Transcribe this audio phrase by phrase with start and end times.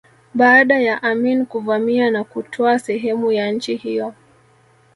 [0.33, 4.13] Baada ya Amin kuvamia na kutwaa sehemu ya nchi hiyo